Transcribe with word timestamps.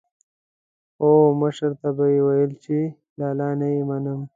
او 1.01 1.09
مشر 1.41 1.71
ته 1.81 1.89
به 1.97 2.05
یې 2.13 2.19
ويل 2.27 2.51
چې 2.63 2.77
لالا 3.19 3.49
نه 3.59 3.67
يې 3.73 3.81
منم. 3.89 4.21